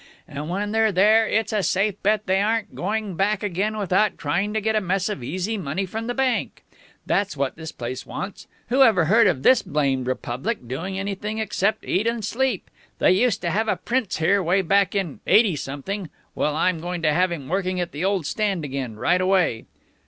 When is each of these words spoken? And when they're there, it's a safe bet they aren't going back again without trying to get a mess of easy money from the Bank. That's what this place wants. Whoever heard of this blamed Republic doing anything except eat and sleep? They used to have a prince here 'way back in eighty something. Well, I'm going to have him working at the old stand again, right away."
And 0.27 0.49
when 0.49 0.71
they're 0.71 0.91
there, 0.91 1.27
it's 1.27 1.53
a 1.53 1.61
safe 1.61 2.01
bet 2.01 2.25
they 2.25 2.41
aren't 2.41 2.73
going 2.73 3.13
back 3.15 3.43
again 3.43 3.77
without 3.77 4.17
trying 4.17 4.51
to 4.55 4.59
get 4.59 4.75
a 4.75 4.81
mess 4.81 5.09
of 5.09 5.23
easy 5.23 5.59
money 5.59 5.85
from 5.85 6.07
the 6.07 6.15
Bank. 6.15 6.63
That's 7.05 7.37
what 7.37 7.55
this 7.55 7.71
place 7.71 8.03
wants. 8.03 8.47
Whoever 8.69 9.05
heard 9.05 9.27
of 9.27 9.43
this 9.43 9.61
blamed 9.61 10.07
Republic 10.07 10.67
doing 10.67 10.97
anything 10.97 11.37
except 11.37 11.85
eat 11.85 12.07
and 12.07 12.25
sleep? 12.25 12.71
They 12.97 13.11
used 13.11 13.41
to 13.41 13.51
have 13.51 13.67
a 13.67 13.75
prince 13.75 14.17
here 14.17 14.41
'way 14.41 14.63
back 14.63 14.95
in 14.95 15.19
eighty 15.27 15.55
something. 15.55 16.09
Well, 16.33 16.55
I'm 16.55 16.79
going 16.79 17.03
to 17.03 17.13
have 17.13 17.31
him 17.31 17.47
working 17.47 17.79
at 17.79 17.91
the 17.91 18.03
old 18.03 18.25
stand 18.25 18.65
again, 18.65 18.95
right 18.95 19.21
away." 19.21 19.65